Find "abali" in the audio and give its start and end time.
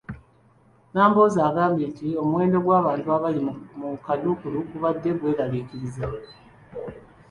3.15-3.39